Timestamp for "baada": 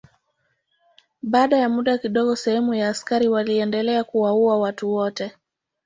1.23-1.57